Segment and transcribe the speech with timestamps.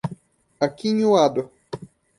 [0.65, 1.47] aquinhoado